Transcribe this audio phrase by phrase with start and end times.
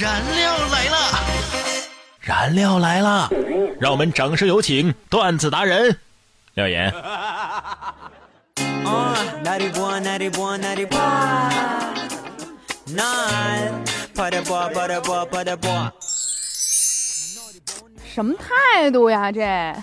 [0.00, 0.96] 燃料来了，
[2.20, 3.28] 燃料来了，
[3.78, 5.94] 让我们掌声有请段子达人
[6.54, 6.90] 廖岩。
[18.02, 19.30] 什么态度呀？
[19.30, 19.76] 这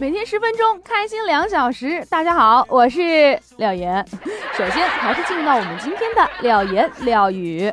[0.00, 2.04] 每天十分钟，开心两小时。
[2.10, 4.04] 大家好，我是廖岩。
[4.58, 7.72] 首先还是进入到我们今天的廖岩廖语。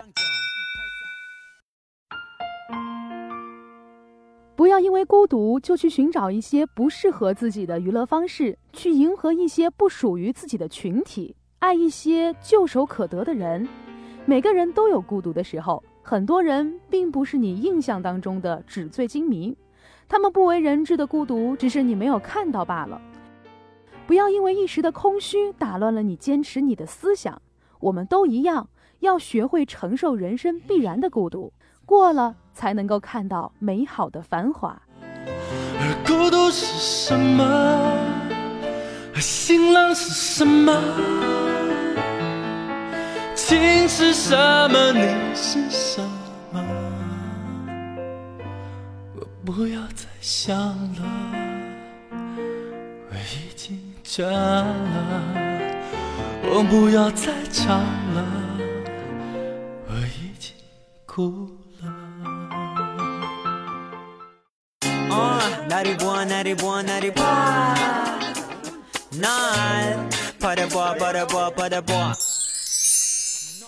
[4.60, 13.66] 不要因为孤独就去寻找一些不适合自己的娱乐方式，去迎合一些不属于自己的群体，爱一些唾手可得的人。
[14.26, 19.56] 每个人都有孤独的时候，很多人并不是你印象当中的纸醉金迷。
[20.10, 23.02] 他们不为人知的孤独，只是你没有看到罢了。
[24.06, 27.42] 不要因为一时的空虚打乱了你坚持你的思想。
[27.80, 28.68] 我们都一样，
[29.00, 31.54] 要学会承受人生必然的孤独，
[31.86, 34.78] 过了才能够看到美好的繁华。
[35.26, 37.42] 而孤独是什么？
[39.16, 40.74] 而心冷是什么？
[43.34, 44.36] 情是什
[44.70, 44.92] 么？
[44.92, 45.00] 你
[45.34, 46.02] 是什
[46.52, 46.62] 么？
[49.16, 51.04] 我不要再想了，
[52.12, 54.66] 我已经倦了。
[56.52, 57.80] 我不要再唱
[58.14, 58.24] 了，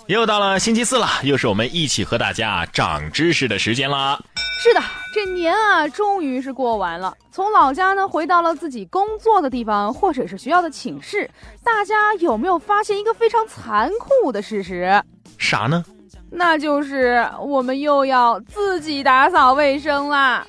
[0.07, 4.19] 又到了星期四了，又是我们一起和大家长知识的时间啦。
[4.61, 4.81] 是的，
[5.13, 7.15] 这年啊，终于是过完了。
[7.31, 11.29] 从老家呢，回到了自己工作的地方，或者是学校的寝室。
[11.63, 15.01] 大家有没有发现一个非常残酷的事实？
[15.37, 15.83] 啥呢？
[16.29, 20.45] 那就是我们又要自己打扫卫生啦。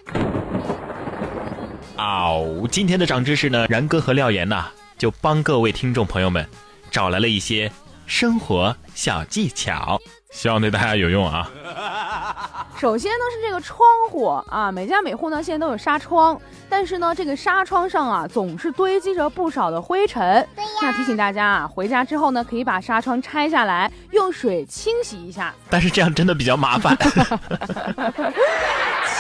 [2.03, 4.67] 哦，今天的长知识呢，然哥和廖岩呐，
[4.98, 6.45] 就帮各位听众朋友们
[6.90, 7.70] 找来了一些
[8.07, 10.01] 生活小技巧，
[10.33, 11.48] 希望对大家有用啊。
[12.77, 16.36] 首先呢是这个窗户啊，每家每户呢现在都有纱窗，
[16.68, 20.45] 但是呢这个纱窗上啊总是堆积着不少的灰尘。
[20.57, 20.70] 对呀。
[20.83, 25.55] 那提醒大家啊，回家之后呢可以把纱窗拆下来，用水清洗一下。
[25.70, 26.98] 但是这样真的比较麻烦。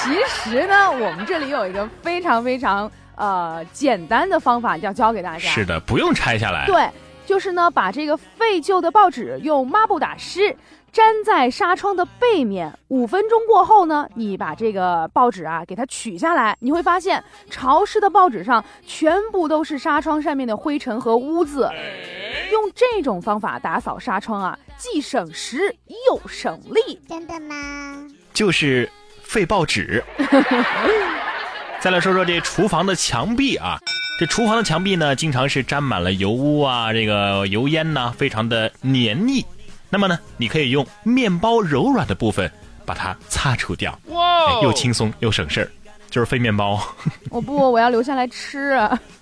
[0.02, 5.38] 其实呢，我们这里有一个非常非常呃简单的方法要教给大家。
[5.38, 6.66] 是的，不用拆下来。
[6.66, 6.88] 对，
[7.24, 10.56] 就是呢把这个废旧的报纸用抹布打湿。
[10.92, 21.66] 粘在纱窗的背面，五分钟过后呢，你把这个报纸啊给它取下来，你会发现潮湿的报纸上全部都是纱窗上面的灰尘和污渍。
[22.50, 25.74] 用这种方法打扫纱窗啊，既省时
[26.06, 27.00] 又省力。
[27.08, 28.06] 真的吗？
[28.34, 28.86] 就是
[29.32, 30.04] 废报纸。
[31.80, 33.78] 再来说说这厨房的墙壁啊，
[34.20, 39.42] 这厨房的墙壁呢，经常是沾满了油污啊，这个油烟呢，非常的黏腻。
[39.88, 42.52] 那么呢，你可以用面包柔软的部分
[42.84, 45.68] 把它擦除掉，哇，又轻松又省事儿，
[46.10, 46.78] 就是废面包。
[47.30, 48.78] 我不，我要留下来吃。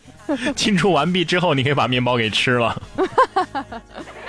[0.56, 2.82] 清除完毕之后，你可以把面包给吃了。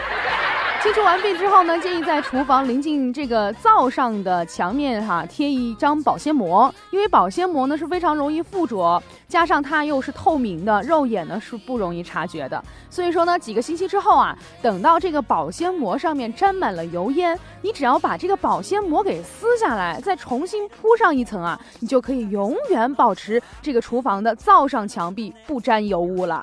[0.92, 12.62] 清除完毕之后呢，建议在厨房临近这个灶上的墙面哈贴一张保鲜膜，因为保鲜膜呢是非常容易附着，加上它又是透明的，肉眼呢是不容易察觉的。
[12.90, 26.42] 所以说呢，几个星期之后啊，等到这个保鲜膜上面沾满了油烟，你只要把这个保鲜膜给撕下来，再重新铺上一层啊，你就可以永远保持这个厨房的灶上墙壁不沾油污了。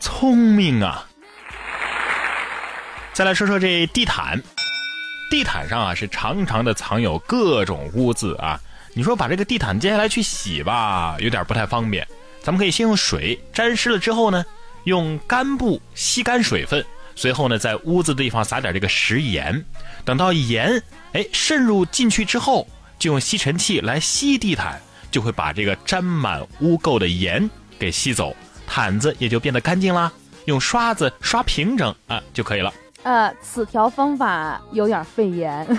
[0.00, 1.06] 聪明啊！
[3.12, 4.40] 再来说说这地毯，
[5.30, 8.58] 地毯上啊是常常的藏有各种污渍啊。
[8.94, 12.06] 你说把这个地毯接下来去洗吧，有点不太方便。
[12.40, 14.44] 咱们可以先用水沾湿了之后呢，
[14.84, 16.84] 用干布吸干水分，
[17.14, 19.62] 随后呢在污渍的地方撒点这个食盐，
[20.04, 20.82] 等到盐
[21.12, 22.66] 哎渗入进去之后，
[22.98, 24.80] 就用吸尘器来吸地毯，
[25.10, 27.48] 就会把这个沾满污垢的盐
[27.78, 28.34] 给吸走，
[28.66, 30.10] 毯子也就变得干净啦。
[30.46, 32.72] 用刷子刷平整啊就可以了。
[33.02, 35.66] 呃，此条方法有点肺炎。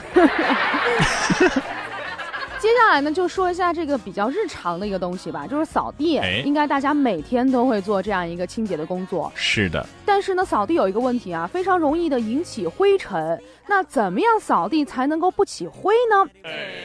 [2.60, 6.22] 接下来呢，就说一下这个比较日常的一个东西吧，就是扫地。
[6.46, 9.32] 应该大家每天都会做这样一个清洁的工作。
[9.34, 9.84] 是的。
[10.06, 13.42] 但是呢，扫地有一个问题啊，非常容易的引起灰尘。
[13.68, 16.30] 那怎么样扫地才能够不起灰呢？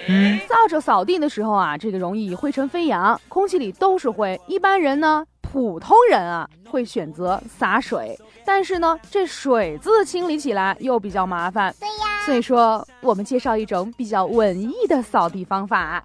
[0.08, 4.40] 嗯，造着扫地的时候啊，这个容易灰尘飞扬，空气里都是灰。
[4.46, 8.14] 一般人呢，普通人啊，会选择洒水。
[8.44, 11.74] 但是呢，这水渍清理起来又比较麻烦。
[11.80, 12.26] 对呀。
[12.26, 16.04] 所以说，我们介绍一种比较文艺的扫地方法。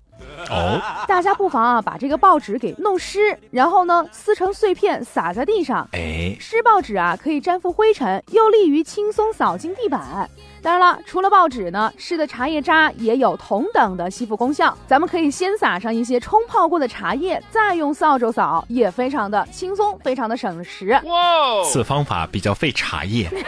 [0.49, 5.87] 哦，大家不妨啊把这个报纸给弄湿，然后呢撕成碎片撒在地上。
[5.93, 10.29] 哎，湿报纸啊可以粘附灰尘，又利于轻松扫净地板。
[10.63, 14.77] 当然了，除了报纸呢，湿的茶叶渣也有同等的吸附功效。
[14.85, 20.89] 咱们可以先撒上一些冲泡过的茶叶，再用扫帚扫，也非常的轻松，非常的省时。
[21.03, 23.27] 哇，此方法比较费茶叶。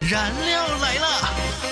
[0.00, 1.67] 燃料来了！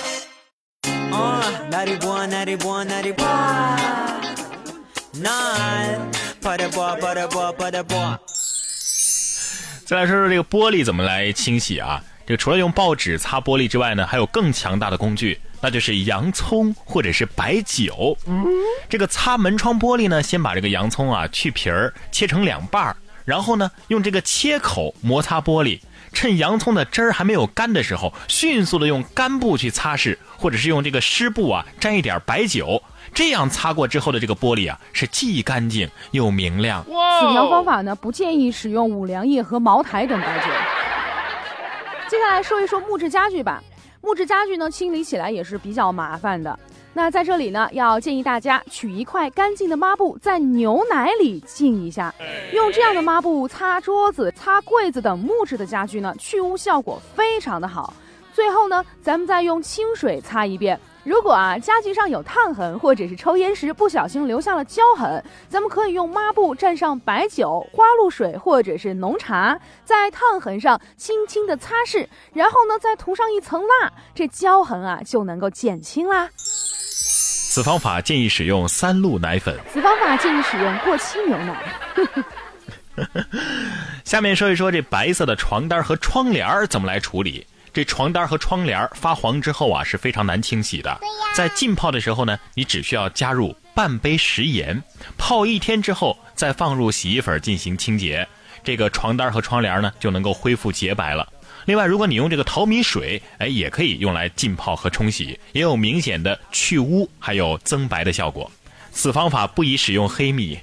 [9.85, 12.03] 再来说说这个玻璃怎么来清洗啊？
[12.25, 18.17] 这个除了用报纸擦玻璃之外呢，还有更强大的工具，那就是洋葱或者是白酒。
[18.89, 25.79] 这个擦门窗玻璃呢，先把这个洋葱啊去皮儿，切成两半儿，然后呢用这个切口摩擦玻璃，
[26.17, 32.81] 趁洋葱的汁儿还没有干的时候，迅速的用干布去擦拭，或者是用这个湿布啊沾一点白酒，
[33.13, 36.83] 这样擦过之后的这个玻璃啊是既干净又明亮。
[36.85, 40.45] 此条方法呢，不建议使用五粮液和茅台等白酒。
[42.09, 43.61] 接下来说一说木质家具吧。
[44.01, 46.57] 木质家具呢，清理起来也是比较麻烦的。
[46.97, 52.11] 那在这里呢，要建议大家取一块干净的抹布，在牛奶里浸一下，
[52.53, 57.93] 用这样的抹布擦桌子、擦柜子等木质的家具呢，去污效果非常的好。
[58.33, 60.79] 最后呢，咱们再用清水擦一遍。
[61.07, 76.29] 如果啊家具上有烫痕，或者是抽烟时不小心留下了胶痕，咱们可以用抹布蘸上白酒、花露水或者是浓茶，在烫痕上轻轻的擦拭，然后呢再涂上一层蜡，这胶痕啊就能够减轻啦。
[76.35, 79.57] 此方法建议使用三鹿奶粉。
[79.71, 81.73] 此方法建议使用过期牛奶。
[84.03, 87.47] 下面说一说这白色的床单和窗帘怎么来处理。
[87.77, 90.99] 这床单和窗帘发黄之后啊，是非常难清洗的。
[91.35, 94.81] 在浸泡的时候呢，你只需要加入半杯食盐，
[95.15, 98.27] 泡一天之后再放入洗衣粉进行清洁，
[98.63, 101.31] 这个床单和窗帘呢就能够恢复洁白了。
[101.65, 108.51] 另外，如果你用这个淘米水，哎，也可以用来浸泡和冲洗，也有明显的去污还有增白的效果。
[108.91, 110.57] 此方法不宜使用黑米。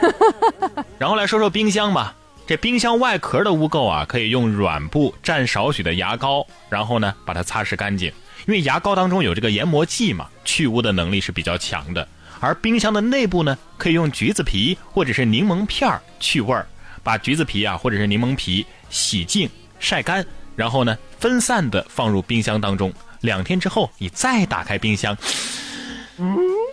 [1.00, 2.14] 然后来说说冰箱吧。
[2.46, 8.12] 这冰箱外壳的污垢啊，可以用软布蘸少许的牙膏，然后呢把它擦拭干净。
[8.46, 12.06] 因为牙膏当中有这个研磨剂嘛，去污的能力是比较强的。
[12.38, 16.64] 而冰箱的内部呢，可以用橘子皮或者是柠檬片儿去味儿。
[17.02, 19.50] 把橘子皮啊或者是柠檬皮洗净
[19.80, 22.92] 晒干，然后呢分散的放入冰箱当中。
[23.22, 25.16] 两天之后你再打开冰箱，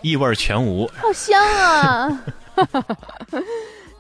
[0.04, 2.22] 异味全无，好香啊！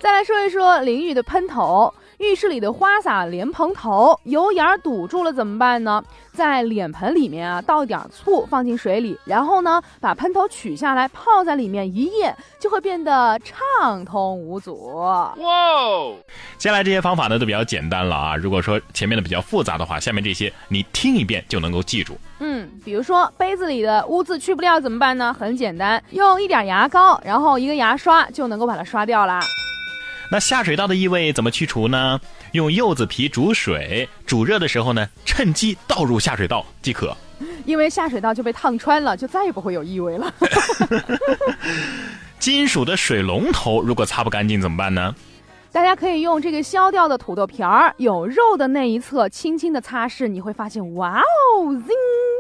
[0.04, 6.04] 再来说一说淋浴的喷头，浴室里的花洒莲蓬头油眼堵住了怎么办呢？
[6.34, 14.94] 在脸盆里面啊倒一点醋，放进水里，然后呢把喷头取下来泡在里面一夜，就会变得畅通无阻。
[14.94, 15.34] 哇！
[15.38, 16.18] 哦
[16.58, 22.18] 接下来这些方法呢都比较简单了啊，如果说前面的比较复杂的话，下面这些你听一遍就能够记住。
[22.40, 25.34] 嗯，比如说杯子里的污渍去不掉怎么办呢？
[25.34, 29.40] 很简单，用一点牙膏，然后一个牙刷就能够把它刷掉啦。
[30.33, 32.19] 那下水道的异味怎么去除呢？
[32.53, 37.15] 用柚子皮煮水，煮热的时候呢，趁机倒入下水道即可。
[37.65, 40.33] 因为下水道就被烫穿了，就再也不会有异味了。
[42.40, 45.13] 金属的水龙头如果擦不干净怎么办呢？
[45.71, 51.94] 大家可以用这个削掉的土豆皮儿，有肉的那一侧轻轻的擦拭，你会发现，哇哦，zing，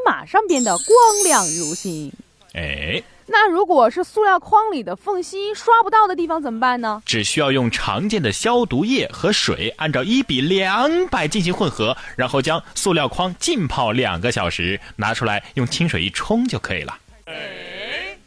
[0.03, 0.87] 马上变得光
[1.25, 2.11] 亮如新。
[2.55, 3.03] 哎。
[3.27, 7.01] 那如果是塑料筐里的缝隙刷不到的地方怎么办呢？
[7.05, 16.97] 只需要用常见的消毒液和水，按照一比两百进行混合，然后将塑料筐浸泡两个小时，拿出来用清水一冲就可以了。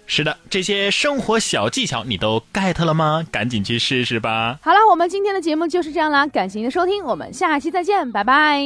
[0.06, 3.24] 是的，这些生活小技巧你都 get 了吗？
[3.30, 4.58] 赶紧去试试吧。
[4.62, 8.60] 好了，我们今天的节目就是这样啦，感谢您的收听，我们下期再见，拜拜。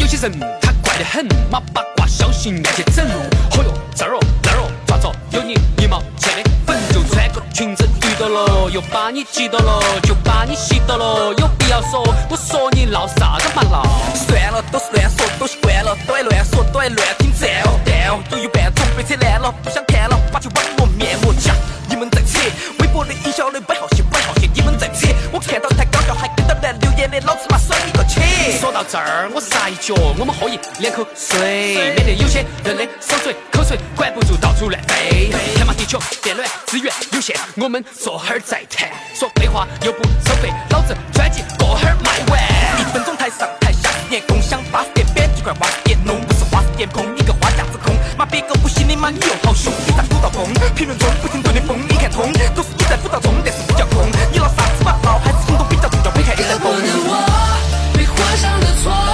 [0.00, 3.06] 有些人他怪得很，妈八卦小心要去整。
[3.06, 12.06] 哦哟，这儿哦那儿哦，抓着有你一毛钱的粉，就穿个裙子遇到了，又把你记到了，就把你吸到了，有必要说？
[12.30, 13.82] 我说你闹啥子嘛闹？
[14.14, 21.52] 算了，都是乱说，都习惯了，都爱乱说，都爱乱听赞哦，但哦，有一半准备扯烂了，不想看了，把起网络面膜夹。
[21.88, 22.38] 你们在扯，
[22.78, 28.20] 微博的营销的摆好戏，摆好戏，你们在扯，我看到太搞笑，还跟到来留言的，老子嘛甩你个切！
[28.60, 33.34] 说到这儿，我撒一脚，我们喝一两口水，免得有些人的手嘴
[33.68, 35.30] 水管不住到处乱飞。
[35.58, 38.88] 他妈地球变暖，资源有限，我们坐会儿再谈。
[39.14, 42.40] 说废话又不收费，老子专辑过会儿卖完。
[42.80, 47.94] 一分钟台上台下，连共享巴士点编辑块花点弄，不是花时间空，你个花架子空。
[48.16, 50.48] 妈别个不行的妈，你又好凶，你咋吐到崩？
[50.74, 54.08] 评论中不停顿的风，你看通，都是你在吐道中，但是比较空。
[54.32, 54.96] 你老啥子嘛？
[55.04, 56.72] 老还是行动比较重要，别看你在崩。
[56.72, 59.07] 的我，被画上的错。